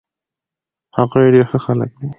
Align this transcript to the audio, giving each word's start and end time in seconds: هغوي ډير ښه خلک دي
هغوي 0.97 1.27
ډير 1.33 1.45
ښه 1.51 1.57
خلک 1.65 1.91
دي 1.99 2.07